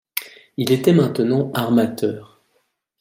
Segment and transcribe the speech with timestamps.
[0.57, 2.41] Il était maintenant armateur.